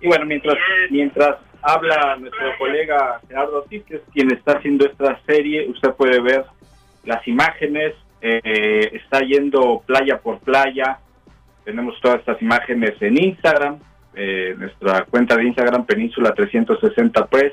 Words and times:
Y 0.00 0.06
bueno, 0.06 0.26
mientras, 0.26 0.56
mientras 0.90 1.36
habla 1.62 2.16
nuestro 2.16 2.56
colega 2.58 3.20
Gerardo 3.26 3.58
Ortiz, 3.58 3.84
que 3.84 3.96
es 3.96 4.02
quien 4.12 4.32
está 4.32 4.58
haciendo 4.58 4.86
esta 4.86 5.18
serie, 5.26 5.68
usted 5.68 5.90
puede 5.92 6.20
ver 6.20 6.44
las 7.04 7.26
imágenes, 7.26 7.94
eh, 8.20 8.90
está 8.92 9.20
yendo 9.20 9.82
playa 9.86 10.18
por 10.18 10.40
playa, 10.40 10.98
tenemos 11.64 11.98
todas 12.00 12.20
estas 12.20 12.40
imágenes 12.42 12.94
en 13.00 13.22
Instagram, 13.22 13.78
eh, 14.14 14.54
nuestra 14.56 15.04
cuenta 15.04 15.36
de 15.36 15.44
Instagram 15.44 15.84
Península 15.84 16.32
360 16.34 17.26
Press, 17.26 17.52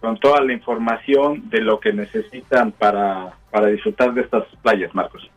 con 0.00 0.18
toda 0.18 0.40
la 0.40 0.52
información 0.52 1.48
de 1.50 1.60
lo 1.60 1.78
que 1.78 1.92
necesitan 1.92 2.72
para, 2.72 3.34
para 3.50 3.66
disfrutar 3.66 4.14
de 4.14 4.22
estas 4.22 4.44
playas, 4.62 4.94
Marcos. 4.94 5.30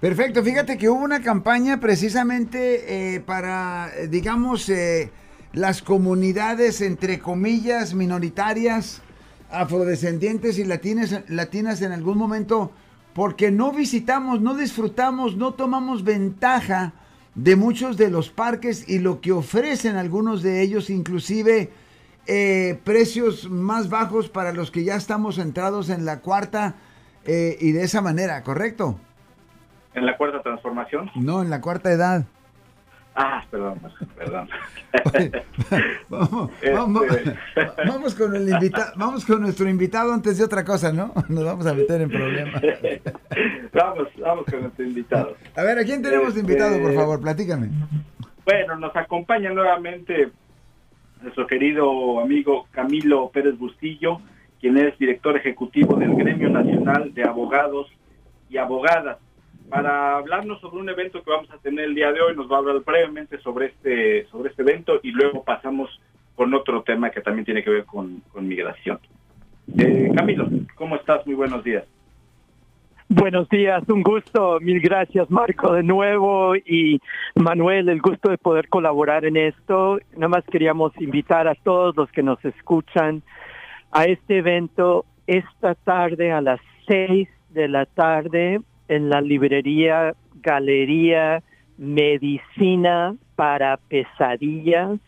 Perfecto, 0.00 0.42
fíjate 0.42 0.78
que 0.78 0.88
hubo 0.88 1.04
una 1.04 1.22
campaña 1.22 1.78
precisamente 1.78 3.16
eh, 3.16 3.20
para, 3.20 3.90
eh, 3.94 4.08
digamos, 4.08 4.68
eh, 4.70 5.10
las 5.52 5.82
comunidades, 5.82 6.80
entre 6.80 7.18
comillas, 7.18 7.94
minoritarias, 7.94 9.02
afrodescendientes 9.50 10.58
y 10.58 10.64
latinas, 10.64 11.24
latinas 11.28 11.82
en 11.82 11.92
algún 11.92 12.18
momento, 12.18 12.70
porque 13.14 13.50
no 13.50 13.72
visitamos, 13.72 14.40
no 14.40 14.54
disfrutamos, 14.54 15.36
no 15.36 15.54
tomamos 15.54 16.04
ventaja 16.04 16.92
de 17.34 17.56
muchos 17.56 17.96
de 17.96 18.10
los 18.10 18.30
parques 18.30 18.88
y 18.88 18.98
lo 18.98 19.20
que 19.20 19.32
ofrecen 19.32 19.96
algunos 19.96 20.42
de 20.42 20.62
ellos, 20.62 20.90
inclusive 20.90 21.70
precios 22.84 23.50
más 23.50 23.88
bajos 23.88 24.28
para 24.28 24.52
los 24.52 24.70
que 24.70 24.84
ya 24.84 24.94
estamos 24.94 25.38
entrados 25.38 25.90
en 25.90 26.04
la 26.04 26.20
cuarta 26.20 26.76
y 27.24 27.72
de 27.72 27.82
esa 27.82 28.00
manera, 28.00 28.44
¿correcto? 28.44 28.98
¿En 29.94 30.06
la 30.06 30.16
cuarta 30.16 30.40
transformación? 30.42 31.10
No, 31.16 31.42
en 31.42 31.50
la 31.50 31.60
cuarta 31.60 31.90
edad. 31.90 32.24
Ah, 33.14 33.44
perdón, 33.50 33.80
perdón. 34.16 34.48
vamos, 36.08 36.50
vamos, 36.72 37.04
este, 37.04 37.36
vamos, 37.86 38.14
con 38.14 38.36
el 38.36 38.48
invitado, 38.48 38.92
vamos 38.96 39.24
con 39.24 39.40
nuestro 39.40 39.68
invitado 39.68 40.12
antes 40.12 40.38
de 40.38 40.44
otra 40.44 40.64
cosa, 40.64 40.92
¿no? 40.92 41.12
Nos 41.28 41.44
vamos 41.44 41.66
a 41.66 41.74
meter 41.74 42.02
en 42.02 42.08
problemas. 42.10 42.62
vamos, 43.72 44.08
vamos 44.18 44.44
con 44.46 44.60
nuestro 44.62 44.84
invitado. 44.84 45.36
A 45.56 45.62
ver, 45.64 45.78
¿a 45.78 45.84
quién 45.84 46.02
tenemos 46.02 46.34
de 46.34 46.40
invitado, 46.40 46.78
por 46.78 46.90
este, 46.90 46.96
favor? 46.96 47.20
Platícame. 47.20 47.68
Bueno, 48.44 48.76
nos 48.76 48.94
acompaña 48.94 49.50
nuevamente 49.50 50.30
nuestro 51.20 51.46
querido 51.46 52.20
amigo 52.20 52.68
Camilo 52.70 53.30
Pérez 53.30 53.58
Bustillo, 53.58 54.20
quien 54.60 54.78
es 54.78 54.96
director 54.98 55.36
ejecutivo 55.36 55.96
del 55.96 56.14
Gremio 56.14 56.48
Nacional 56.48 57.12
de 57.12 57.24
Abogados 57.24 57.88
y 58.48 58.56
Abogadas 58.56 59.18
para 59.70 60.16
hablarnos 60.16 60.60
sobre 60.60 60.80
un 60.80 60.88
evento 60.88 61.22
que 61.22 61.30
vamos 61.30 61.50
a 61.50 61.58
tener 61.58 61.86
el 61.86 61.94
día 61.94 62.12
de 62.12 62.20
hoy. 62.20 62.36
Nos 62.36 62.50
va 62.50 62.56
a 62.56 62.58
hablar 62.58 62.80
brevemente 62.84 63.38
sobre 63.38 63.66
este, 63.66 64.26
sobre 64.26 64.50
este 64.50 64.62
evento 64.62 65.00
y 65.02 65.12
luego 65.12 65.44
pasamos 65.44 65.88
con 66.34 66.52
otro 66.54 66.82
tema 66.82 67.10
que 67.10 67.20
también 67.20 67.44
tiene 67.44 67.62
que 67.62 67.70
ver 67.70 67.84
con, 67.84 68.22
migración. 68.34 68.98
Eh, 69.78 70.10
Camilo, 70.14 70.48
¿cómo 70.74 70.96
estás? 70.96 71.24
Muy 71.26 71.36
buenos 71.36 71.62
días. 71.62 71.84
Buenos 73.08 73.48
días, 73.48 73.82
un 73.88 74.02
gusto, 74.02 74.60
mil 74.60 74.80
gracias 74.80 75.28
Marco 75.30 75.72
de 75.72 75.82
nuevo 75.82 76.54
y 76.54 77.00
Manuel, 77.34 77.88
el 77.88 78.00
gusto 78.00 78.30
de 78.30 78.38
poder 78.38 78.68
colaborar 78.68 79.24
en 79.24 79.36
esto. 79.36 79.98
Nada 80.12 80.28
más 80.28 80.44
queríamos 80.44 80.92
invitar 81.00 81.48
a 81.48 81.56
todos 81.56 81.96
los 81.96 82.10
que 82.12 82.22
nos 82.22 82.42
escuchan 82.44 83.22
a 83.90 84.04
este 84.04 84.38
evento 84.38 85.06
esta 85.26 85.74
tarde 85.74 86.30
a 86.30 86.40
las 86.40 86.60
seis 86.86 87.28
de 87.48 87.66
la 87.66 87.84
tarde 87.86 88.60
en 88.90 89.08
la 89.08 89.20
librería 89.20 90.14
Galería 90.42 91.42
Medicina 91.78 93.14
para 93.36 93.76
Pesadillas 93.76 94.98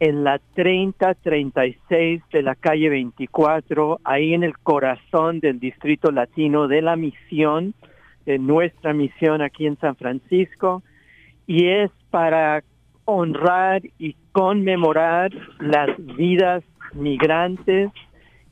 en 0.00 0.22
la 0.22 0.38
3036 0.54 2.22
de 2.30 2.42
la 2.42 2.54
calle 2.54 2.90
24, 2.90 4.00
ahí 4.04 4.34
en 4.34 4.44
el 4.44 4.56
corazón 4.58 5.40
del 5.40 5.58
Distrito 5.58 6.10
Latino 6.10 6.68
de 6.68 6.82
la 6.82 6.96
Misión, 6.96 7.74
de 8.26 8.38
nuestra 8.38 8.92
misión 8.92 9.42
aquí 9.42 9.66
en 9.66 9.78
San 9.78 9.96
Francisco, 9.96 10.82
y 11.46 11.68
es 11.68 11.90
para 12.10 12.62
honrar 13.06 13.82
y 13.98 14.14
conmemorar 14.32 15.32
las 15.58 15.90
vidas 16.16 16.62
migrantes, 16.94 17.90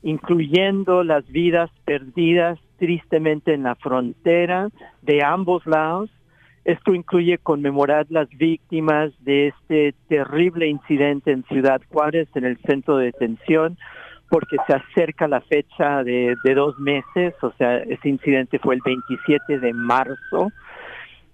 incluyendo 0.03 1.03
las 1.03 1.27
vidas 1.27 1.69
perdidas 1.85 2.59
tristemente 2.79 3.53
en 3.53 3.63
la 3.63 3.75
frontera 3.75 4.69
de 5.01 5.23
ambos 5.23 5.65
lados. 5.67 6.09
Esto 6.65 6.93
incluye 6.93 7.37
conmemorar 7.37 8.07
las 8.09 8.29
víctimas 8.29 9.11
de 9.23 9.47
este 9.47 9.93
terrible 10.07 10.67
incidente 10.67 11.31
en 11.31 11.43
Ciudad 11.43 11.81
Juárez, 11.89 12.27
en 12.35 12.45
el 12.45 12.57
centro 12.59 12.97
de 12.97 13.05
detención, 13.05 13.77
porque 14.29 14.57
se 14.67 14.73
acerca 14.73 15.27
la 15.27 15.41
fecha 15.41 16.03
de, 16.03 16.35
dos 16.55 16.77
meses, 16.79 17.33
o 17.41 17.51
sea, 17.57 17.77
ese 17.77 18.09
incidente 18.09 18.59
fue 18.59 18.75
el 18.75 18.81
27 18.85 19.59
de 19.59 19.73
marzo. 19.73 20.51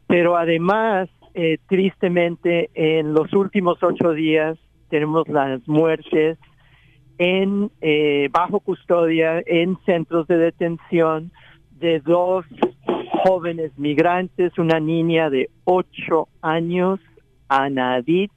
Pero 0.08 0.38
además, 0.38 1.10
eh, 1.34 1.58
tristemente, 1.68 2.70
en 2.74 3.14
los 3.14 3.34
últimos 3.34 3.82
ocho 3.84 4.12
días 4.12 4.58
tenemos 4.90 5.28
las 5.28 5.68
muertes 5.68 6.38
en 7.18 7.72
eh, 7.82 8.30
bajo 8.32 8.60
custodia 8.60 9.42
en 9.46 9.78
centros 9.86 10.28
de 10.28 10.38
detención 10.38 11.32
de 11.80 12.00
dos 12.00 12.46
jóvenes 13.24 13.72
migrantes, 13.78 14.58
una 14.58 14.80
niña 14.80 15.30
de 15.30 15.50
ocho 15.64 16.28
años, 16.42 17.00
Anadit, 17.48 18.32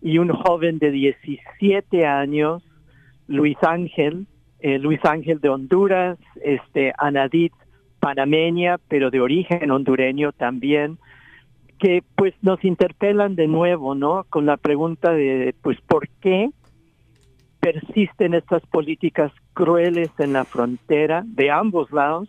y 0.00 0.18
un 0.18 0.28
joven 0.30 0.78
de 0.78 0.90
17 0.90 2.06
años, 2.06 2.62
Luis 3.26 3.56
Ángel, 3.62 4.26
eh, 4.60 4.78
Luis 4.78 5.04
Ángel 5.04 5.40
de 5.40 5.48
Honduras, 5.48 6.18
este 6.42 6.92
Anadit 6.96 7.52
panameña, 8.00 8.78
pero 8.88 9.10
de 9.10 9.20
origen 9.20 9.70
hondureño 9.70 10.32
también, 10.32 10.98
que 11.78 12.02
pues 12.16 12.34
nos 12.42 12.64
interpelan 12.64 13.34
de 13.34 13.46
nuevo, 13.46 13.94
¿no? 13.94 14.24
Con 14.30 14.46
la 14.46 14.56
pregunta 14.56 15.12
de, 15.12 15.54
pues, 15.62 15.80
¿por 15.82 16.08
qué 16.20 16.50
persisten 17.60 18.34
estas 18.34 18.62
políticas 18.66 19.32
crueles 19.52 20.10
en 20.18 20.32
la 20.32 20.44
frontera 20.44 21.22
de 21.26 21.50
ambos 21.50 21.90
lados 21.90 22.28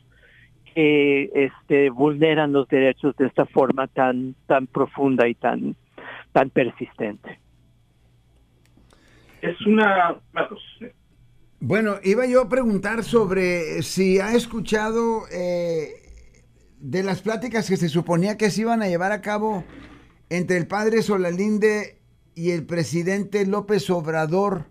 que 0.73 1.29
este, 1.34 1.90
vulneran 1.90 2.53
los 2.53 2.67
derechos 2.67 3.16
de 3.17 3.28
esta 3.28 3.45
forma 3.45 3.88
tan, 3.88 4.35
tan 4.47 4.68
profunda 4.68 5.28
y 5.28 5.35
tan, 5.35 5.75
tan 6.31 6.50
persistente. 6.50 7.39
Es 9.41 9.59
una... 9.66 10.18
Bueno, 11.62 11.95
iba 12.03 12.25
yo 12.25 12.41
a 12.41 12.50
preguntar 12.50 13.03
sobre 13.03 13.81
si 13.81 14.19
ha 14.19 14.34
escuchado 14.34 15.23
eh, 15.31 15.89
de 16.79 17.03
las 17.03 17.22
pláticas 17.22 17.68
que 17.69 17.78
se 17.78 17.89
suponía 17.89 18.38
que 18.38 18.50
se 18.50 18.62
iban 18.62 18.81
a 18.81 18.88
llevar 18.88 19.12
a 19.12 19.22
cabo 19.22 19.63
entre 20.29 20.57
el 20.57 20.68
padre 20.68 21.01
Solalinde 21.01 22.00
y 22.35 22.51
el 22.51 22.66
presidente 22.66 23.45
López 23.45 23.89
Obrador 23.89 24.66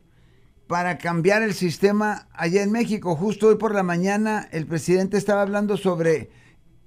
para 0.68 0.98
cambiar 0.98 1.42
el 1.42 1.54
sistema 1.54 2.28
allá 2.34 2.62
en 2.62 2.70
México. 2.70 3.16
Justo 3.16 3.48
hoy 3.48 3.56
por 3.56 3.74
la 3.74 3.82
mañana 3.82 4.48
el 4.52 4.66
presidente 4.66 5.16
estaba 5.16 5.40
hablando 5.40 5.78
sobre 5.78 6.30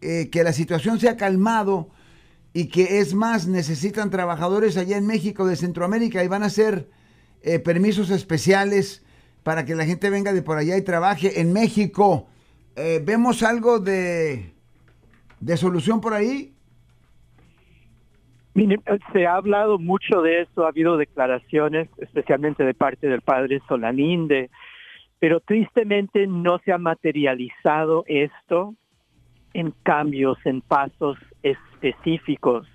eh, 0.01 0.29
que 0.31 0.43
la 0.43 0.53
situación 0.53 0.99
se 0.99 1.09
ha 1.09 1.17
calmado 1.17 1.89
y 2.53 2.67
que 2.67 2.99
es 2.99 3.15
más, 3.15 3.47
necesitan 3.47 4.11
trabajadores 4.11 4.77
allá 4.77 4.97
en 4.97 5.07
México 5.07 5.47
de 5.47 5.55
Centroamérica 5.55 6.23
y 6.23 6.27
van 6.27 6.43
a 6.43 6.47
hacer 6.47 6.89
eh, 7.41 7.57
permisos 7.57 8.11
especiales 8.11 9.01
para 9.41 9.65
que 9.65 9.73
la 9.73 9.85
gente 9.85 10.11
venga 10.11 10.31
de 10.31 10.43
por 10.43 10.59
allá 10.59 10.77
y 10.77 10.83
trabaje 10.83 11.41
en 11.41 11.51
México. 11.51 12.27
Eh, 12.75 13.01
¿Vemos 13.03 13.41
algo 13.41 13.79
de, 13.79 14.53
de 15.39 15.57
solución 15.57 16.01
por 16.01 16.13
ahí? 16.13 16.53
Se 19.13 19.25
ha 19.25 19.35
hablado 19.35 19.79
mucho 19.79 20.21
de 20.21 20.41
esto, 20.41 20.65
ha 20.65 20.69
habido 20.69 20.97
declaraciones, 20.97 21.89
especialmente 21.97 22.63
de 22.63 22.73
parte 22.73 23.07
del 23.07 23.21
padre 23.21 23.61
Solalinde, 23.67 24.49
pero 25.19 25.39
tristemente 25.39 26.27
no 26.27 26.59
se 26.59 26.71
ha 26.71 26.77
materializado 26.77 28.03
esto 28.07 28.75
en 29.53 29.73
cambios, 29.83 30.37
en 30.45 30.61
pasos 30.61 31.17
específicos. 31.43 32.67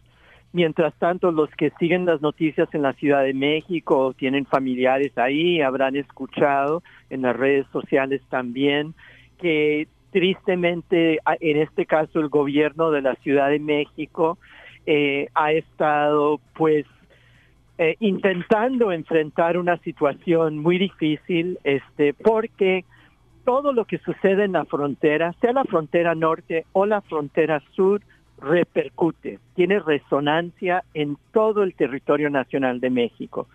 Mientras 0.53 0.95
tanto, 0.95 1.33
los 1.33 1.51
que 1.51 1.71
siguen 1.79 2.07
las 2.07 2.23
noticias 2.23 2.69
en 2.73 2.83
la 2.83 2.95
Ciudad 2.95 3.25
de 3.25 3.35
México 3.35 4.15
tienen 4.17 4.47
familiares 4.47 5.13
ahí, 5.19 5.61
habrán 5.61 5.97
escuchado 5.97 6.83
en 7.11 7.23
las 7.23 7.37
redes 7.37 7.67
sociales 7.73 8.23
también 8.31 8.95
que 9.39 9.87
tristemente, 10.13 11.19
en 11.41 11.57
este 11.59 11.85
caso, 11.85 12.21
el 12.21 12.29
gobierno 12.29 12.91
de 12.91 13.03
la 13.03 13.17
Ciudad 13.17 13.51
de 13.51 13.59
México 13.59 14.39
eh, 14.87 15.29
ha 15.35 15.53
estado 15.53 16.41
pues 16.55 16.87
eh, 17.79 17.97
intentando 18.01 18.93
enfrentar 18.93 19.59
una 19.59 19.77
situación 19.79 20.59
muy 20.59 20.79
difícil, 20.79 21.59
este, 21.65 22.15
porque 22.15 22.85
todo 23.45 23.73
lo 23.73 23.85
que 23.85 23.99
sucede 23.99 24.45
en 24.45 24.53
la 24.53 24.65
frontera, 24.65 25.35
sea 25.41 25.53
la 25.53 25.65
frontera 25.65 26.15
norte 26.15 26.65
o 26.73 26.87
la 26.87 27.01
frontera 27.03 27.63
sur, 27.75 28.01
repercute, 28.41 29.39
tiene 29.55 29.79
resonancia 29.79 30.85
en 30.95 31.17
todo 31.33 31.63
el 31.63 31.75
territorio 31.75 32.31
nacional 32.31 32.81
de 32.81 32.91
México. 32.91 33.47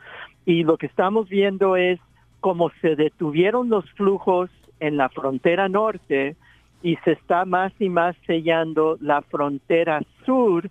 Y 0.46 0.64
lo 0.64 0.78
que 0.78 0.86
estamos 0.86 1.28
viendo 1.30 1.76
es 1.76 2.00
cómo 2.40 2.72
se 2.82 2.96
detuvieron 2.96 3.70
los 3.70 3.90
flujos 3.92 4.50
en 4.80 4.98
la 4.98 5.10
frontera 5.10 5.70
norte 5.70 6.36
y 6.84 6.96
se 6.98 7.12
está 7.12 7.46
más 7.46 7.72
y 7.80 7.90
más 7.90 8.16
sellando 8.26 8.98
la 9.02 9.22
frontera 9.22 10.02
sur, 10.26 10.70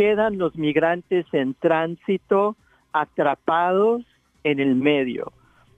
quedan 0.00 0.38
los 0.38 0.56
migrantes 0.56 1.26
en 1.30 1.52
tránsito 1.52 2.56
atrapados 2.90 4.00
en 4.44 4.58
el 4.58 4.74
medio. 4.74 5.30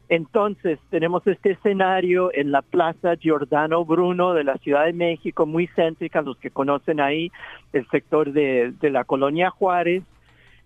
Entonces, 0.08 0.78
tenemos 0.90 1.26
este 1.26 1.50
escenario 1.50 2.30
en 2.32 2.52
la 2.52 2.62
Plaza 2.62 3.16
Giordano 3.16 3.84
Bruno 3.84 4.32
de 4.32 4.44
la 4.44 4.58
Ciudad 4.58 4.84
de 4.84 4.92
México, 4.92 5.44
muy 5.44 5.66
céntrica, 5.74 6.22
los 6.22 6.38
que 6.38 6.50
conocen 6.50 7.00
ahí 7.00 7.32
el 7.72 7.84
sector 7.88 8.30
de, 8.30 8.72
la 8.82 9.02
colonia 9.02 9.50
Juárez, 9.50 10.04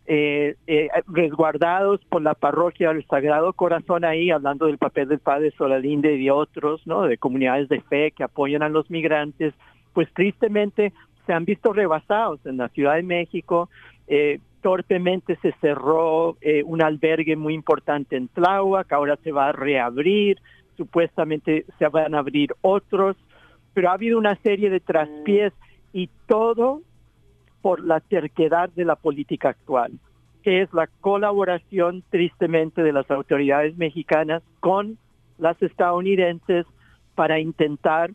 eh, 0.06 0.56
eh, 0.66 0.88
resguardados 1.06 2.04
por 2.10 2.20
la 2.20 2.34
parroquia 2.34 2.92
del 2.92 3.06
Sagrado 3.06 3.54
Corazón 3.54 4.04
ahí, 4.04 4.30
hablando 4.30 4.66
del 4.66 4.76
papel 4.76 5.08
del 5.08 5.20
Padre 5.20 5.50
Solalinde 5.52 6.12
y 6.12 6.24
de 6.24 6.30
otros, 6.30 6.86
¿no? 6.86 7.04
De 7.04 7.16
comunidades 7.16 7.70
de 7.70 7.80
fe 7.80 8.10
que 8.10 8.22
apoyan 8.22 8.62
a 8.62 8.68
los 8.68 8.90
migrantes, 8.90 9.54
pues 9.94 10.12
tristemente 10.12 10.92
se 11.26 11.32
han 11.32 11.44
visto 11.44 11.73
rebasados 11.73 12.44
en 12.46 12.56
la 12.56 12.69
Ciudad 12.69 12.94
de 12.94 13.02
México. 13.02 13.69
Eh, 14.06 14.40
torpemente 14.62 15.37
se 15.43 15.52
cerró 15.61 16.37
eh, 16.40 16.62
un 16.64 16.82
albergue 16.82 17.37
muy 17.37 17.55
importante 17.55 18.17
en 18.17 18.28
Tláhuac, 18.28 18.93
ahora 18.93 19.17
se 19.23 19.32
va 19.32 19.49
a 19.49 19.52
reabrir, 19.52 20.38
supuestamente 20.76 21.67
se 21.78 21.88
van 21.88 22.14
a 22.14 22.19
abrir 22.19 22.55
otros, 22.62 23.17
pero 23.75 23.90
ha 23.90 23.94
habido 23.94 24.19
una 24.19 24.37
serie 24.37 24.70
de 24.70 24.81
traspiés 24.81 25.52
y 25.93 26.08
todo 26.26 26.82
por 27.62 27.84
la 27.84 28.00
terquedad 28.00 28.70
de 28.70 28.84
la 28.84 28.96
política 28.96 29.50
actual, 29.50 29.93
que 30.43 30.62
es 30.62 30.73
la 30.73 30.88
colaboración 31.00 32.02
tristemente 32.11 32.82
de 32.82 32.93
las 32.93 33.11
autoridades 33.11 33.76
mexicanas 33.76 34.43
con 34.61 34.99
las 35.38 35.61
estadounidenses 35.62 36.67
para 37.14 37.38
intentar 37.38 38.11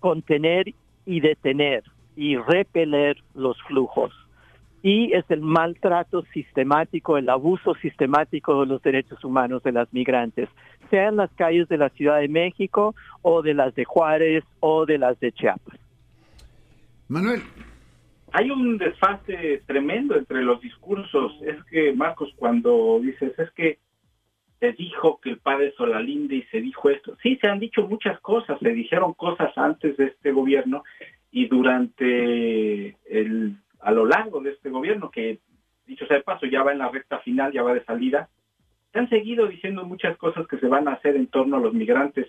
contener 0.00 0.74
y 1.06 1.20
detener 1.20 1.84
y 2.16 2.36
repeler 2.36 3.16
los 3.34 3.60
flujos 3.62 4.12
y 4.82 5.12
es 5.12 5.24
el 5.28 5.40
maltrato 5.40 6.22
sistemático, 6.32 7.18
el 7.18 7.28
abuso 7.28 7.74
sistemático 7.76 8.60
de 8.60 8.66
los 8.66 8.82
derechos 8.82 9.22
humanos 9.24 9.62
de 9.62 9.72
las 9.72 9.92
migrantes, 9.92 10.48
sea 10.88 11.08
en 11.08 11.16
las 11.16 11.30
calles 11.32 11.68
de 11.68 11.76
la 11.76 11.90
Ciudad 11.90 12.20
de 12.20 12.28
México 12.28 12.94
o 13.22 13.42
de 13.42 13.54
las 13.54 13.74
de 13.74 13.84
Juárez 13.84 14.44
o 14.60 14.86
de 14.86 14.98
las 14.98 15.20
de 15.20 15.32
Chiapas. 15.32 15.78
Manuel. 17.08 17.42
Hay 18.32 18.50
un 18.50 18.78
desfase 18.78 19.62
tremendo 19.66 20.16
entre 20.16 20.42
los 20.42 20.60
discursos. 20.60 21.32
Es 21.42 21.62
que, 21.64 21.92
Marcos, 21.92 22.32
cuando 22.36 23.00
dices, 23.02 23.36
es 23.38 23.50
que 23.50 23.78
se 24.60 24.72
dijo 24.72 25.18
que 25.20 25.30
el 25.30 25.38
padre 25.38 25.72
Solalinde 25.76 26.36
y 26.36 26.42
se 26.44 26.60
dijo 26.60 26.90
esto. 26.90 27.16
Sí, 27.22 27.38
se 27.40 27.48
han 27.48 27.58
dicho 27.58 27.86
muchas 27.88 28.20
cosas, 28.20 28.58
se 28.60 28.70
dijeron 28.70 29.14
cosas 29.14 29.56
antes 29.56 29.96
de 29.96 30.06
este 30.06 30.32
gobierno 30.32 30.84
y 31.32 31.46
durante 31.48 32.96
el 33.08 33.56
a 33.80 33.92
lo 33.92 34.04
largo 34.04 34.40
de 34.40 34.50
este 34.50 34.70
gobierno, 34.70 35.10
que 35.10 35.38
dicho 35.86 36.06
sea 36.06 36.18
de 36.18 36.22
paso, 36.22 36.46
ya 36.46 36.62
va 36.62 36.72
en 36.72 36.78
la 36.78 36.90
recta 36.90 37.18
final, 37.20 37.52
ya 37.52 37.62
va 37.62 37.74
de 37.74 37.84
salida, 37.84 38.28
se 38.92 38.98
han 38.98 39.08
seguido 39.08 39.46
diciendo 39.46 39.84
muchas 39.84 40.16
cosas 40.18 40.46
que 40.46 40.58
se 40.58 40.66
van 40.66 40.88
a 40.88 40.92
hacer 40.92 41.16
en 41.16 41.28
torno 41.28 41.56
a 41.56 41.60
los 41.60 41.72
migrantes. 41.72 42.26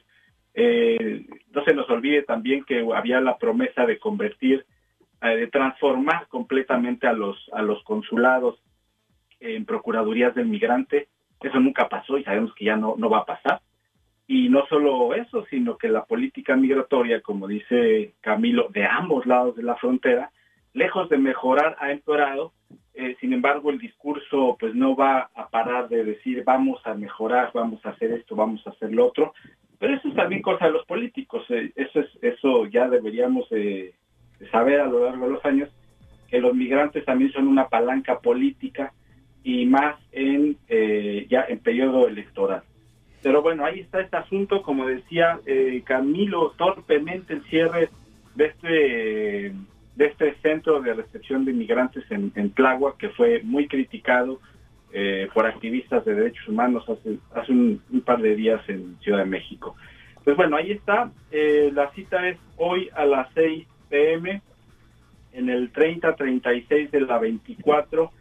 Eh, 0.53 1.25
no 1.51 1.63
se 1.63 1.73
nos 1.73 1.89
olvide 1.89 2.23
también 2.23 2.63
que 2.63 2.85
había 2.93 3.19
la 3.21 3.37
promesa 3.37 3.85
de 3.85 3.97
convertir, 3.97 4.65
eh, 5.21 5.35
de 5.35 5.47
transformar 5.47 6.27
completamente 6.27 7.07
a 7.07 7.13
los, 7.13 7.37
a 7.53 7.61
los 7.61 7.83
consulados 7.83 8.61
en 9.39 9.65
procuradurías 9.65 10.35
del 10.35 10.47
migrante. 10.47 11.07
Eso 11.41 11.59
nunca 11.59 11.89
sabemos 12.31 12.53
que 12.55 12.65
ya 12.65 12.77
no, 12.77 12.95
no 12.97 13.09
va 13.09 13.19
a 13.19 13.25
pasar. 13.25 13.61
Y 14.25 14.47
no 14.47 14.65
solo 14.67 15.13
eso, 15.13 15.45
sino 15.49 15.77
que 15.77 15.89
la 15.89 16.05
política 16.05 16.55
migratoria, 16.55 17.19
como 17.19 17.47
dice 17.47 18.13
Camilo, 18.21 18.69
de 18.69 18.85
ambos 18.85 19.25
lados 19.25 19.57
de 19.57 19.63
la 19.63 19.75
frontera, 19.75 20.31
lejos 20.73 21.09
de 21.09 21.17
mejorar, 21.17 21.75
ha 21.79 21.91
empeorado. 21.91 22.53
Eh, 22.93 23.17
sin 23.19 23.33
embargo, 23.33 23.69
el 23.69 23.79
discurso 23.79 24.55
pues 24.57 24.73
no 24.73 24.95
va 24.95 25.29
a 25.35 25.49
parar 25.49 25.89
de 25.89 26.05
decir 26.05 26.43
vamos 26.45 26.79
a 26.85 26.93
mejorar, 26.93 27.51
vamos 27.53 27.85
a 27.85 27.89
hacer 27.89 28.11
esto, 28.11 28.35
vamos 28.35 28.65
a 28.65 28.69
hacer 28.69 28.93
lo 28.93 29.07
otro. 29.07 29.33
Pero 29.77 29.95
eso 29.95 30.07
es 30.07 30.15
también 30.15 30.41
cosa 30.41 30.67
de 30.67 30.71
los 30.71 30.85
políticos. 30.85 31.43
Eh, 31.49 31.73
eso 31.75 31.99
es 31.99 32.07
eso 32.21 32.67
ya 32.67 32.87
deberíamos 32.87 33.49
saber 34.49 34.79
a 34.79 34.85
lo 34.85 35.05
largo 35.05 35.25
de 35.25 35.33
los 35.33 35.45
años 35.45 35.69
que 36.29 36.39
los 36.39 36.53
migrantes 36.53 37.03
también 37.03 37.33
son 37.33 37.49
una 37.49 37.67
palanca 37.67 38.19
política 38.19 38.93
y 39.43 39.65
más 39.65 39.95
en 40.11 40.57
eh, 40.67 41.27
ya 41.29 41.45
en 41.47 41.59
periodo 41.59 42.07
electoral. 42.07 42.63
Pero 43.23 43.41
bueno, 43.41 43.65
ahí 43.65 43.81
está 43.81 44.01
este 44.01 44.17
asunto, 44.17 44.63
como 44.63 44.87
decía 44.87 45.39
Camilo, 45.83 46.53
torpemente 46.57 47.33
el 47.33 47.43
cierre 47.43 47.89
de 48.33 48.45
este 48.45 49.53
de 49.95 50.05
este 50.05 50.33
centro 50.41 50.81
de 50.81 50.93
recepción 50.93 51.45
de 51.45 51.51
inmigrantes 51.51 52.03
en, 52.09 52.31
en 52.35 52.53
que 52.97 53.09
fue 53.09 53.41
muy 53.43 53.67
criticado 53.67 54.39
eh, 54.93 55.29
por 55.33 55.45
activistas 55.45 56.03
de 56.05 56.15
derechos 56.15 56.47
humanos 56.47 56.83
hace, 56.89 57.17
hace 57.33 57.51
un, 57.51 57.81
par 58.05 58.21
de 58.21 58.35
días 58.35 58.61
en 58.67 58.97
Ciudad 58.99 59.19
de 59.19 59.25
México. 59.25 59.75
Pues 60.23 60.35
bueno, 60.35 60.57
ahí 60.57 60.71
está. 60.71 61.11
Eh, 61.31 61.71
la 61.73 61.91
cita 61.91 62.27
es 62.27 62.37
hoy 62.57 62.89
a 62.93 63.05
las 63.05 63.27
6 63.33 63.65
pm 63.89 64.41
en 65.33 65.49
el 65.49 65.71
3036 65.71 66.91
de 66.91 67.01
la 67.01 67.19
24 67.19 68.11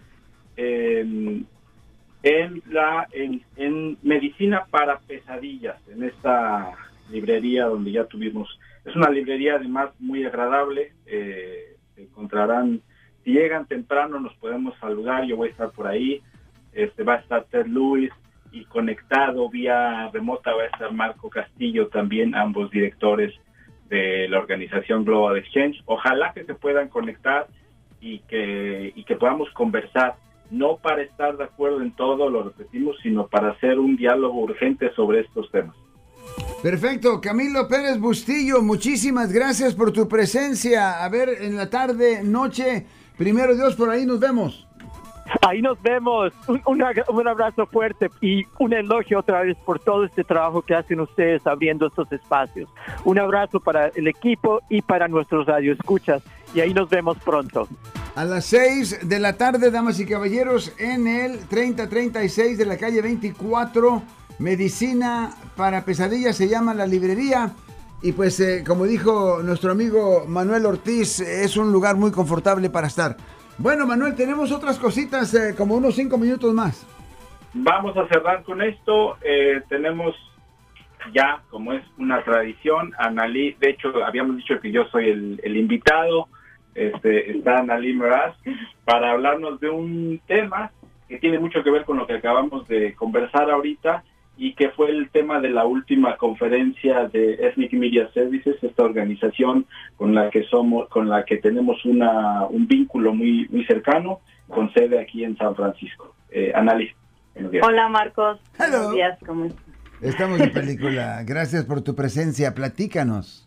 en 1.00 2.62
la 2.70 3.08
en, 3.12 3.42
en 3.56 3.98
medicina 4.02 4.66
para 4.70 4.98
pesadillas 5.00 5.76
en 5.88 6.04
esta 6.04 6.72
librería 7.10 7.66
donde 7.66 7.92
ya 7.92 8.04
tuvimos 8.04 8.58
es 8.84 8.96
una 8.96 9.10
librería 9.10 9.56
además 9.56 9.90
muy 9.98 10.24
agradable. 10.24 10.92
Eh, 11.06 11.76
encontrarán, 11.96 12.80
si 13.24 13.32
llegan 13.32 13.66
temprano 13.66 14.18
nos 14.18 14.34
podemos 14.36 14.74
saludar, 14.78 15.24
yo 15.24 15.36
voy 15.36 15.48
a 15.48 15.50
estar 15.52 15.70
por 15.70 15.86
ahí. 15.86 16.22
Este, 16.72 17.02
va 17.02 17.14
a 17.14 17.18
estar 17.18 17.44
Ted 17.44 17.66
Lewis 17.66 18.10
y 18.52 18.64
conectado 18.64 19.48
vía 19.48 20.08
remota 20.12 20.54
va 20.54 20.62
a 20.62 20.66
estar 20.66 20.92
Marco 20.92 21.28
Castillo 21.28 21.88
también, 21.88 22.34
ambos 22.34 22.70
directores 22.70 23.34
de 23.88 24.28
la 24.28 24.38
organización 24.38 25.04
Global 25.04 25.36
Exchange. 25.36 25.82
Ojalá 25.84 26.32
que 26.32 26.44
se 26.44 26.54
puedan 26.54 26.88
conectar 26.88 27.48
y 28.00 28.20
que, 28.20 28.92
y 28.94 29.04
que 29.04 29.16
podamos 29.16 29.50
conversar, 29.50 30.14
no 30.50 30.76
para 30.76 31.02
estar 31.02 31.36
de 31.36 31.44
acuerdo 31.44 31.82
en 31.82 31.92
todo, 31.92 32.28
lo 32.28 32.42
repetimos, 32.42 32.96
sino 33.02 33.26
para 33.28 33.50
hacer 33.52 33.78
un 33.78 33.96
diálogo 33.96 34.40
urgente 34.40 34.92
sobre 34.94 35.20
estos 35.20 35.50
temas. 35.50 35.76
Perfecto, 36.62 37.20
Camilo 37.20 37.66
Pérez 37.68 37.98
Bustillo, 37.98 38.60
muchísimas 38.62 39.32
gracias 39.32 39.74
por 39.74 39.92
tu 39.92 40.08
presencia. 40.08 41.02
A 41.02 41.08
ver, 41.08 41.28
en 41.40 41.56
la 41.56 41.70
tarde, 41.70 42.22
noche, 42.22 42.86
primero 43.16 43.54
Dios, 43.54 43.76
por 43.76 43.88
ahí 43.88 44.04
nos 44.04 44.20
vemos. 44.20 44.66
Ahí 45.42 45.62
nos 45.62 45.80
vemos. 45.80 46.32
Un, 46.66 47.28
abrazo 47.28 47.66
fuerte 47.66 48.10
y 48.20 48.44
un 48.58 48.72
elogio 48.72 49.20
otra 49.20 49.42
vez 49.42 49.56
por 49.64 49.78
todo 49.78 50.04
este 50.04 50.24
trabajo 50.24 50.62
que 50.62 50.74
hacen 50.74 51.00
ustedes 51.00 51.46
abriendo 51.46 51.86
estos 51.86 52.10
espacios. 52.12 52.68
Un 53.04 53.18
abrazo 53.18 53.60
para 53.60 53.88
el 53.88 54.08
equipo 54.08 54.60
y 54.68 54.82
para 54.82 55.08
nuestros 55.08 55.46
radioescuchas. 55.46 56.22
Y 56.52 56.60
ahí 56.60 56.74
nos 56.74 56.90
vemos 56.90 57.16
pronto. 57.18 57.68
A 58.14 58.24
las 58.24 58.44
6 58.46 59.08
de 59.08 59.20
la 59.20 59.36
tarde, 59.36 59.70
damas 59.70 60.00
y 60.00 60.06
caballeros, 60.06 60.74
en 60.78 61.06
el 61.06 61.46
3036 61.48 62.58
de 62.58 62.66
la 62.66 62.76
calle 62.76 63.02
24 63.02 64.02
Medicina 64.38 65.30
para 65.54 65.84
pesadillas 65.84 66.36
se 66.36 66.48
llama 66.48 66.74
la 66.74 66.86
librería. 66.86 67.50
Y 68.02 68.12
pues 68.12 68.40
eh, 68.40 68.64
como 68.66 68.84
dijo 68.86 69.42
nuestro 69.42 69.72
amigo 69.72 70.24
Manuel 70.26 70.64
Ortiz, 70.64 71.20
es 71.20 71.56
un 71.56 71.70
lugar 71.70 71.96
muy 71.96 72.10
confortable 72.10 72.70
para 72.70 72.86
estar. 72.86 73.16
Bueno, 73.58 73.86
Manuel, 73.86 74.16
tenemos 74.16 74.50
otras 74.52 74.78
cositas, 74.78 75.34
eh, 75.34 75.54
como 75.54 75.74
unos 75.74 75.94
cinco 75.94 76.16
minutos 76.16 76.54
más. 76.54 76.86
Vamos 77.52 77.94
a 77.96 78.08
cerrar 78.08 78.42
con 78.44 78.62
esto. 78.62 79.18
Eh, 79.20 79.60
tenemos 79.68 80.14
ya, 81.12 81.42
como 81.50 81.74
es 81.74 81.84
una 81.98 82.22
tradición, 82.24 82.92
Analí, 82.98 83.52
de 83.60 83.70
hecho, 83.70 83.92
habíamos 84.04 84.36
dicho 84.38 84.58
que 84.60 84.72
yo 84.72 84.86
soy 84.86 85.38
el, 85.42 85.56
invitado, 85.56 86.28
este, 86.74 87.30
está 87.32 87.58
Analí 87.58 87.92
Meraz, 87.92 88.36
para 88.84 89.12
hablarnos 89.12 89.60
de 89.60 89.68
un 89.68 90.20
tema 90.26 90.72
que 91.08 91.18
tiene 91.18 91.38
mucho 91.38 91.62
que 91.62 91.70
ver 91.70 91.84
con 91.84 91.96
lo 91.96 92.06
que 92.06 92.14
acabamos 92.14 92.68
de 92.68 92.94
conversar 92.94 93.50
ahorita, 93.50 94.04
y 94.40 94.54
que 94.54 94.70
fue 94.70 94.88
el 94.88 95.10
tema 95.10 95.38
de 95.38 95.50
la 95.50 95.66
última 95.66 96.16
conferencia 96.16 97.06
de 97.08 97.34
Ethnic 97.34 97.74
Media 97.74 98.10
Services, 98.14 98.56
esta 98.62 98.84
organización 98.84 99.66
con 99.96 100.14
la 100.14 100.30
que 100.30 100.44
somos, 100.44 100.88
con 100.88 101.10
la 101.10 101.26
que 101.26 101.36
tenemos 101.36 101.84
una, 101.84 102.46
un 102.46 102.66
vínculo 102.66 103.12
muy 103.12 103.46
muy 103.50 103.66
cercano, 103.66 104.20
con 104.48 104.72
sede 104.72 104.98
aquí 104.98 105.24
en 105.24 105.36
San 105.36 105.54
Francisco. 105.54 106.14
Eh, 106.30 106.54
Hola 107.62 107.88
Marcos. 107.90 108.40
Buenos 108.56 108.94
días, 108.94 109.18
¿cómo 109.26 109.44
estás? 109.44 109.62
Estamos 110.00 110.40
en 110.40 110.52
película. 110.52 111.22
Gracias 111.26 111.66
por 111.66 111.82
tu 111.82 111.94
presencia. 111.94 112.54
Platícanos. 112.54 113.46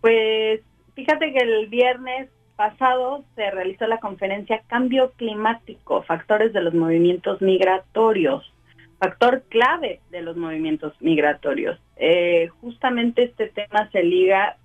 Pues 0.00 0.60
fíjate 0.98 1.32
que 1.32 1.38
el 1.38 1.68
viernes 1.68 2.28
pasado 2.56 3.24
se 3.36 3.48
realizó 3.52 3.86
la 3.86 4.00
conferencia 4.00 4.62
Cambio 4.66 5.12
Climático, 5.12 6.02
Factores 6.02 6.52
de 6.52 6.60
los 6.60 6.74
Movimientos 6.74 7.40
Migratorios, 7.40 8.52
factor 8.98 9.44
clave 9.48 10.00
de 10.10 10.22
los 10.22 10.36
movimientos 10.36 10.92
migratorios. 10.98 11.78
Eh, 11.98 12.48
justamente 12.60 13.22
este 13.22 13.46
tema 13.46 13.88
se 13.92 14.02
liga 14.02 14.56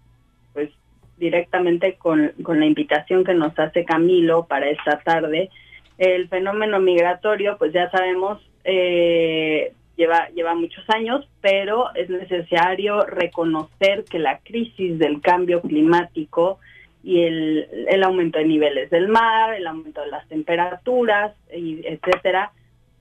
pues 0.54 0.72
directamente 1.18 1.98
con, 1.98 2.32
con 2.42 2.60
la 2.60 2.66
invitación 2.66 3.24
que 3.24 3.36
nos 3.36 3.58
hace 3.60 3.86
Camilo 3.86 4.48
para 4.48 4.72
esta 4.72 4.98
tarde. 5.02 5.52
El 6.00 6.30
fenómeno 6.30 6.80
migratorio, 6.80 7.60
pues 7.60 7.74
ya 7.74 7.92
sabemos, 7.92 8.42
eh, 8.64 9.74
lleva, 9.96 10.30
lleva 10.30 10.56
muchos 10.56 10.84
años, 10.90 11.28
pero 11.42 11.94
es 11.96 12.10
necesario 12.10 13.06
reconocer 13.06 14.04
que 14.06 14.20
la 14.20 14.40
crisis 14.40 14.98
del 15.00 15.22
cambio 15.22 15.62
climático 15.62 16.60
y 17.04 17.24
el, 17.24 17.68
el 17.90 18.04
aumento 18.04 18.40
de 18.40 18.46
niveles 18.46 18.90
del 18.90 19.10
mar, 19.10 19.54
el 19.54 19.68
aumento 19.68 20.02
de 20.02 20.08
las 20.08 20.28
temperaturas, 20.28 21.34
y 21.54 21.86
etcétera, 21.86 22.52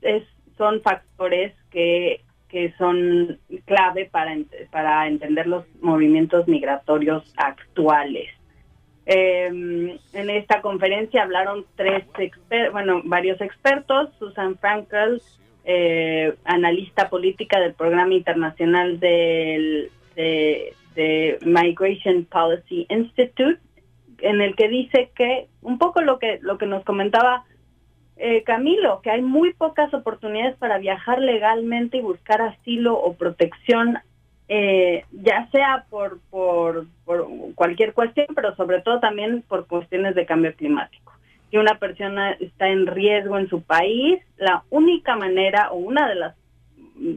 es, 0.01 0.23
son 0.57 0.81
factores 0.81 1.53
que, 1.71 2.21
que 2.49 2.73
son 2.77 3.39
clave 3.65 4.09
para, 4.11 4.35
para 4.71 5.07
entender 5.07 5.47
los 5.47 5.65
movimientos 5.81 6.47
migratorios 6.47 7.33
actuales. 7.37 8.29
Em, 9.05 9.97
en 10.13 10.29
esta 10.29 10.61
conferencia 10.61 11.23
hablaron 11.23 11.65
tres 11.75 12.05
expertos, 12.17 12.71
bueno, 12.71 13.01
varios 13.03 13.41
expertos, 13.41 14.09
Susan 14.17 14.57
Frankel, 14.57 15.21
eh, 15.65 16.35
analista 16.43 17.09
política 17.09 17.59
del 17.59 17.73
Programa 17.73 18.13
Internacional 18.13 18.99
del, 18.99 19.91
de, 20.15 20.73
Migration 21.41 22.25
Policy 22.25 22.85
Institute, 22.89 23.59
en 24.19 24.41
el 24.41 24.55
que 24.55 24.67
dice 24.67 25.11
que 25.15 25.47
un 25.61 25.77
poco 25.79 26.01
lo 26.01 26.19
que 26.19 26.39
lo 26.41 26.57
que 26.57 26.65
nos 26.65 26.83
comentaba 26.83 27.45
eh, 28.17 28.43
Camilo, 28.43 29.01
que 29.01 29.09
hay 29.09 29.21
muy 29.21 29.53
pocas 29.53 29.93
oportunidades 29.93 30.55
para 30.57 30.77
viajar 30.77 31.19
legalmente 31.19 31.97
y 31.97 32.01
buscar 32.01 32.41
asilo 32.41 32.95
o 32.95 33.13
protección, 33.15 33.97
eh, 34.49 35.05
ya 35.11 35.49
sea 35.51 35.85
por, 35.89 36.19
por, 36.29 36.85
por 37.05 37.27
cualquier 37.55 37.93
cuestión, 37.93 38.27
pero 38.35 38.55
sobre 38.55 38.81
todo 38.81 38.99
también 38.99 39.43
por 39.47 39.65
cuestiones 39.65 40.13
de 40.13 40.25
cambio 40.25 40.53
climático 40.55 41.12
que 41.53 41.59
una 41.59 41.75
persona 41.75 42.31
está 42.39 42.67
en 42.69 42.87
riesgo 42.87 43.37
en 43.37 43.47
su 43.47 43.61
país, 43.61 44.19
la 44.37 44.63
única 44.71 45.15
manera 45.15 45.69
o 45.69 45.75
una 45.75 46.09
de 46.09 46.15
las 46.15 46.35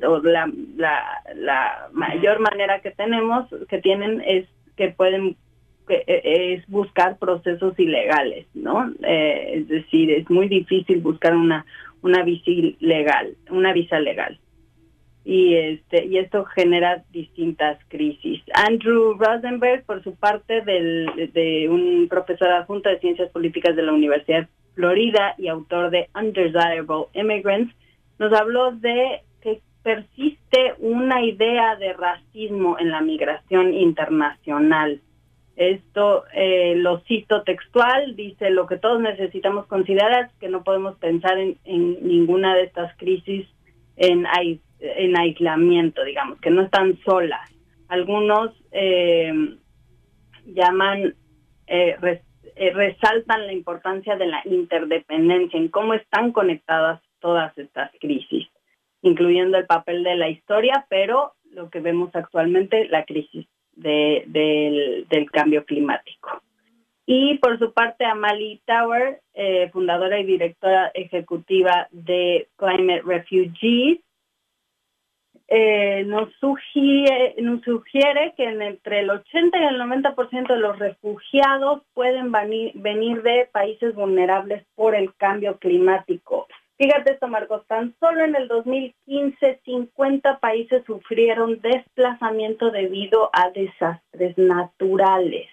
o 0.07 0.19
la, 0.19 0.53
la, 0.77 1.89
mayor 1.93 2.41
manera 2.41 2.81
que 2.81 2.91
tenemos 2.91 3.47
que 3.71 3.79
tienen 3.81 4.23
es 4.27 4.47
que 4.77 4.91
pueden 4.91 5.37
e, 5.89 6.53
es 6.53 6.67
buscar 6.69 7.17
procesos 7.17 7.79
ilegales, 7.79 8.47
¿no? 8.53 8.93
Eh, 9.05 9.53
es 9.55 9.69
decir, 9.69 10.11
es 10.11 10.29
muy 10.29 10.49
difícil 10.49 11.01
buscar 11.01 11.35
una 11.35 11.65
una 12.03 12.23
visa 12.23 12.77
legal, 12.81 13.35
una 13.49 13.73
visa 13.73 13.99
legal 14.01 14.39
y 15.27 15.57
este 15.57 16.07
y 16.07 16.19
esto 16.19 16.45
genera 16.45 17.03
distintas 17.11 17.81
crisis. 17.89 18.41
Andrew 18.55 19.15
Rosenberg, 19.19 19.85
por 19.85 20.01
su 20.05 20.15
parte, 20.15 20.61
del, 20.61 21.33
de 21.35 21.69
un 21.69 22.07
profesor 22.09 22.49
adjunto 22.49 22.89
de 22.89 23.01
ciencias 23.01 23.29
políticas 23.33 23.75
de 23.75 23.83
la 23.83 23.93
Universidad 23.93 24.43
de 24.43 24.49
Florida 24.77 25.35
y 25.37 25.49
autor 25.49 25.91
de 25.91 26.09
Undesirable 26.15 27.07
Immigrants, 27.15 27.75
nos 28.21 28.33
habló 28.33 28.71
de 28.77 29.23
que 29.43 29.61
persiste 29.83 30.75
una 30.79 31.25
idea 31.25 31.75
de 31.75 31.93
racismo 31.95 32.79
en 32.79 32.93
la 32.93 33.01
migración 33.01 33.75
internacional. 33.75 35.01
Esto 35.57 36.23
eh, 36.35 36.75
lo 36.77 37.01
cito 37.01 37.43
textual, 37.43 38.15
dice 38.15 38.51
lo 38.51 38.69
que 38.69 38.77
todos 38.77 39.01
necesitamos 39.01 39.67
considerar 39.67 40.27
es 40.27 40.33
que 40.39 40.49
no 40.49 40.63
podemos 40.63 40.97
pensar 40.99 41.37
en, 41.37 41.57
en 41.65 42.07
ninguna 42.07 42.55
de 42.55 42.63
estas 42.63 42.97
crisis 42.97 43.49
en 43.97 44.25
en 44.97 45.17
aislamiento, 45.17 46.05
digamos, 46.05 46.41
que 46.41 46.51
no 46.51 46.63
están 46.63 46.99
solas. 47.05 47.51
Algunos 47.89 48.53
eh, 48.73 49.33
llaman, 50.47 51.15
eh, 51.67 51.97
eh, 52.57 52.71
resaltan 52.73 53.47
la 53.47 53.53
importancia 53.53 54.17
de 54.17 54.27
la 54.27 54.43
interdependencia, 54.45 55.59
en 55.59 55.69
cómo 55.69 55.95
están 55.95 56.33
conectadas 56.33 57.01
todas 57.21 57.57
estas 57.59 57.91
crisis, 58.01 58.49
incluyendo 59.03 59.59
el 59.59 59.67
papel 59.67 60.03
de 60.05 60.17
la 60.17 60.29
historia, 60.29 60.87
pero 60.89 61.33
lo 61.51 61.71
que 61.71 61.81
vemos 61.81 62.15
actualmente, 62.15 62.89
la 62.89 63.05
crisis 63.05 63.47
del, 63.73 65.07
cambio 65.33 65.65
climático. 65.65 66.43
Y 67.07 67.39
por 67.39 67.59
su 67.59 67.73
parte, 67.73 68.05
Amalie 68.05 68.61
Tower, 68.67 69.21
fundadora 69.73 70.19
y 70.19 70.25
directora 70.25 70.91
ejecutiva 70.95 71.89
de 71.93 72.49
Climate 72.57 73.03
Refugees, 73.05 74.01
eh, 75.49 76.03
nos, 76.05 76.33
sugiere, 76.41 77.35
que 78.37 78.45
entre 78.45 79.01
el 79.01 79.11
80 79.11 79.59
y 79.59 79.65
el 79.65 79.81
90% 79.81 80.49
de 80.49 80.59
los 80.59 80.79
refugiados 80.79 81.83
pueden 81.95 82.33
venir, 82.33 83.23
de 83.23 83.49
países 83.53 83.95
vulnerables 83.95 84.65
por 84.75 84.97
el 84.97 85.15
cambio 85.15 85.59
climático. 85.59 86.49
Fíjate 86.79 87.13
esto, 87.13 87.29
Marcos, 87.29 87.65
tan 87.69 87.95
solo 88.01 88.25
en 88.25 88.35
el 88.35 88.49
2015 88.49 89.61
50 89.65 90.39
países 90.41 90.85
sufrieron 90.85 91.61
desplazamiento 91.61 92.71
debido 92.71 93.31
a 93.33 93.51
desastres 93.51 94.37
naturales. 94.37 95.49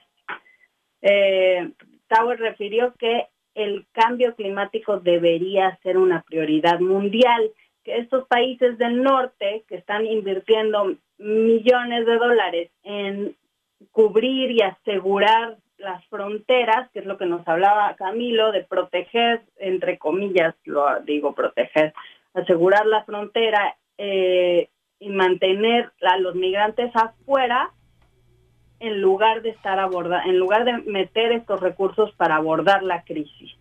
Eh, 1.01 1.71
Tower 2.07 2.39
refirió 2.39 2.93
que 2.95 3.27
el 3.55 3.85
cambio 3.91 4.35
climático 4.35 4.99
debería 4.99 5.77
ser 5.83 5.97
una 5.97 6.23
prioridad 6.23 6.79
mundial 6.79 7.51
estos 7.85 8.27
países 8.27 8.77
del 8.77 9.03
norte 9.03 9.63
que 9.67 9.75
están 9.75 10.05
invirtiendo 10.05 10.95
millones 11.17 12.05
de 12.05 12.15
dólares 12.17 12.71
en 12.83 13.35
cubrir 13.91 14.51
y 14.51 14.61
asegurar 14.61 15.57
las 15.77 16.05
fronteras, 16.07 16.89
que 16.91 16.99
es 16.99 17.05
lo 17.05 17.17
que 17.17 17.25
nos 17.25 17.47
hablaba 17.47 17.95
Camilo, 17.95 18.51
de 18.51 18.63
proteger, 18.63 19.41
entre 19.57 19.97
comillas, 19.97 20.55
lo 20.63 20.85
digo 21.01 21.33
proteger, 21.33 21.93
asegurar 22.33 22.85
la 22.85 23.03
frontera 23.03 23.75
eh, 23.97 24.69
y 24.99 25.09
mantener 25.09 25.91
a 26.01 26.17
los 26.17 26.35
migrantes 26.35 26.91
afuera 26.95 27.71
en 28.79 29.01
lugar 29.01 29.41
de 29.41 29.49
estar 29.49 29.79
aborda, 29.79 30.23
en 30.23 30.37
lugar 30.37 30.65
de 30.65 30.73
meter 30.79 31.31
estos 31.31 31.59
recursos 31.59 32.11
para 32.15 32.35
abordar 32.35 32.83
la 32.83 33.03
crisis. 33.03 33.51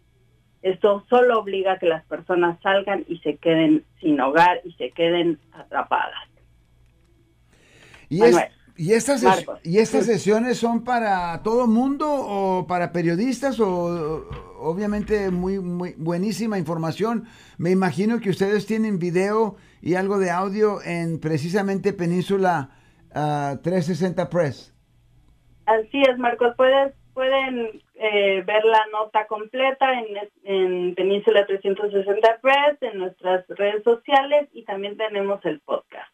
Esto 0.62 1.04
solo 1.10 1.40
obliga 1.40 1.72
a 1.72 1.78
que 1.78 1.86
las 1.86 2.04
personas 2.04 2.60
salgan 2.62 3.04
y 3.08 3.18
se 3.18 3.36
queden 3.36 3.84
sin 4.00 4.20
hogar 4.20 4.60
y 4.64 4.72
se 4.74 4.90
queden 4.90 5.40
atrapadas. 5.52 6.28
¿Y, 8.08 8.22
¿y, 8.76 8.92
estas, 8.92 9.24
¿y 9.64 9.78
estas 9.78 10.06
sesiones 10.06 10.58
son 10.58 10.84
para 10.84 11.42
todo 11.42 11.66
mundo 11.66 12.06
o 12.08 12.66
para 12.66 12.92
periodistas 12.92 13.58
o 13.58 14.28
obviamente 14.60 15.30
muy, 15.30 15.58
muy 15.58 15.94
buenísima 15.96 16.58
información? 16.58 17.24
Me 17.58 17.70
imagino 17.70 18.20
que 18.20 18.30
ustedes 18.30 18.66
tienen 18.66 18.98
video 18.98 19.56
y 19.80 19.94
algo 19.94 20.18
de 20.18 20.30
audio 20.30 20.80
en 20.84 21.18
precisamente 21.18 21.92
Península 21.92 22.70
360 23.12 24.22
ah, 24.22 24.30
Press. 24.30 24.72
Así 25.66 26.02
es, 26.02 26.18
Marcos. 26.18 26.54
Puedes 26.56 26.94
pueden 27.14 27.82
eh, 27.94 28.42
ver 28.44 28.64
la 28.64 28.86
nota 28.92 29.26
completa 29.26 29.86
en, 29.92 30.06
en 30.44 30.94
Península 30.94 31.46
360 31.46 32.40
Press, 32.40 32.78
en 32.80 32.98
nuestras 32.98 33.46
redes 33.48 33.82
sociales 33.84 34.48
y 34.52 34.64
también 34.64 34.96
tenemos 34.96 35.44
el 35.44 35.60
podcast. 35.60 36.12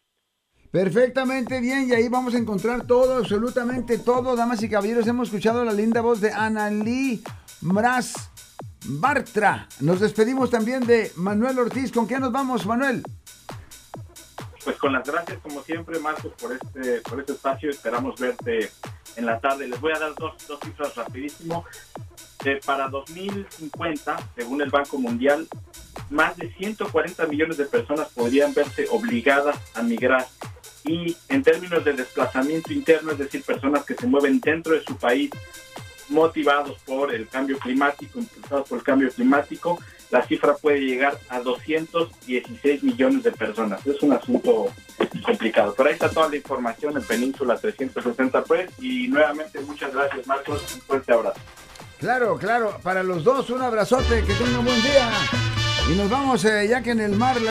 Perfectamente 0.71 1.61
bien, 1.61 1.89
y 1.89 1.93
ahí 1.93 2.09
vamos 2.09 2.35
a 2.35 2.37
encontrar 2.37 2.85
todo, 2.85 3.17
absolutamente 3.17 3.97
todo. 3.97 4.35
Damas 4.35 4.61
y 4.61 4.69
caballeros, 4.69 5.07
hemos 5.07 5.29
escuchado 5.29 5.65
la 5.65 5.73
linda 5.73 6.01
voz 6.01 6.21
de 6.21 6.31
Ana 6.31 6.69
Lee 6.69 7.23
Mraz 7.61 8.29
Bartra. 8.85 9.67
Nos 9.81 9.99
despedimos 9.99 10.51
también 10.51 10.85
de 10.85 11.11
Manuel 11.15 11.57
Ortiz. 11.57 11.91
¿Con 11.91 12.07
qué 12.07 12.19
nos 12.19 12.31
vamos, 12.31 12.67
Manuel? 12.67 13.01
Pues 14.63 14.77
con 14.77 14.93
las 14.93 15.09
gracias, 15.09 15.39
como 15.39 15.61
siempre, 15.61 15.97
Marcos, 15.99 16.33
por 16.39 16.51
este, 16.51 17.01
por 17.01 17.19
este 17.19 17.31
espacio. 17.31 17.71
Esperamos 17.71 18.19
verte 18.19 18.69
en 19.15 19.25
la 19.25 19.39
tarde. 19.39 19.67
Les 19.67 19.79
voy 19.79 19.91
a 19.93 19.99
dar 19.99 20.13
dos, 20.15 20.33
dos 20.47 20.59
cifras 20.63 20.95
rapidísimo. 20.95 21.65
Eh, 22.45 22.59
para 22.65 22.87
2050, 22.87 24.17
según 24.35 24.61
el 24.61 24.69
Banco 24.69 24.97
Mundial, 24.97 25.47
más 26.09 26.37
de 26.37 26.51
140 26.53 27.27
millones 27.27 27.57
de 27.57 27.65
personas 27.65 28.07
podrían 28.09 28.53
verse 28.53 28.87
obligadas 28.89 29.57
a 29.75 29.81
migrar. 29.81 30.25
Y 30.85 31.17
en 31.27 31.43
términos 31.43 31.83
de 31.83 31.93
desplazamiento 31.93 32.71
interno, 32.71 33.11
es 33.11 33.17
decir, 33.17 33.43
personas 33.43 33.83
que 33.83 33.95
se 33.95 34.07
mueven 34.07 34.39
dentro 34.39 34.73
de 34.73 34.83
su 34.83 34.95
país 34.95 35.29
motivados 36.07 36.79
por 36.85 37.13
el 37.13 37.27
cambio 37.27 37.59
climático, 37.59 38.19
impulsados 38.19 38.67
por 38.67 38.79
el 38.79 38.83
cambio 38.83 39.11
climático, 39.11 39.79
la 40.11 40.25
cifra 40.25 40.55
puede 40.55 40.79
llegar 40.81 41.19
a 41.29 41.39
216 41.39 42.83
millones 42.83 43.23
de 43.23 43.31
personas. 43.31 43.85
Es 43.85 44.01
un 44.01 44.13
asunto 44.13 44.67
complicado. 45.23 45.73
Pero 45.77 45.89
ahí 45.89 45.93
está 45.93 46.09
toda 46.09 46.29
la 46.29 46.35
información 46.35 46.97
en 46.97 47.03
Península 47.03 47.57
360 47.57 48.43
Press 48.43 48.71
y 48.79 49.07
nuevamente 49.07 49.59
muchas 49.61 49.93
gracias 49.93 50.25
Marcos, 50.27 50.75
un 50.75 50.81
fuerte 50.81 51.13
abrazo. 51.13 51.39
Claro, 51.99 52.37
claro, 52.37 52.79
para 52.81 53.03
los 53.03 53.23
dos 53.23 53.49
un 53.49 53.61
abrazote, 53.61 54.23
que 54.23 54.33
tengan 54.33 54.59
un 54.59 54.65
buen 54.65 54.81
día. 54.81 55.09
Y 55.91 55.95
nos 55.95 56.09
vamos, 56.09 56.45
eh, 56.45 56.67
ya 56.69 56.81
que 56.81 56.91
en 56.91 57.01
el 57.01 57.15
mar 57.15 57.41